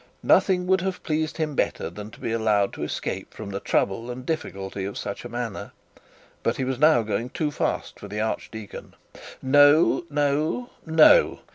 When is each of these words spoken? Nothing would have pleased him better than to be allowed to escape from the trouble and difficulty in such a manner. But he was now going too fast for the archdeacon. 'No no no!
Nothing 0.23 0.65
would 0.65 0.81
have 0.81 1.03
pleased 1.03 1.37
him 1.37 1.53
better 1.53 1.87
than 1.87 2.09
to 2.09 2.19
be 2.19 2.31
allowed 2.31 2.73
to 2.73 2.81
escape 2.81 3.35
from 3.35 3.51
the 3.51 3.59
trouble 3.59 4.09
and 4.09 4.25
difficulty 4.25 4.83
in 4.83 4.95
such 4.95 5.23
a 5.23 5.29
manner. 5.29 5.73
But 6.41 6.57
he 6.57 6.63
was 6.63 6.79
now 6.79 7.03
going 7.03 7.29
too 7.29 7.51
fast 7.51 7.99
for 7.99 8.07
the 8.07 8.19
archdeacon. 8.19 8.95
'No 9.43 10.05
no 10.09 10.71
no! 10.87 11.41